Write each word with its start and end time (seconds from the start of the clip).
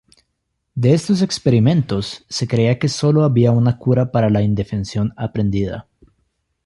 De 0.73 0.95
estos 0.95 1.21
experimentos, 1.21 2.25
se 2.27 2.47
creía 2.47 2.79
que 2.79 2.89
solo 2.89 3.23
había 3.23 3.51
una 3.51 3.77
cura 3.77 4.11
para 4.11 4.31
la 4.31 4.41
indefensión 4.41 5.13
aprendida. 5.15 5.87